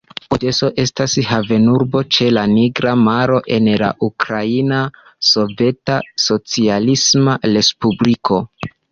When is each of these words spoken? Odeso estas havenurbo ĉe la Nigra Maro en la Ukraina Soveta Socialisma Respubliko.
Odeso 0.35 0.67
estas 0.83 1.15
havenurbo 1.31 1.99
ĉe 2.15 2.29
la 2.37 2.45
Nigra 2.53 2.93
Maro 3.01 3.35
en 3.57 3.69
la 3.81 3.89
Ukraina 4.07 4.79
Soveta 5.33 5.97
Socialisma 6.25 7.37
Respubliko. 7.53 8.41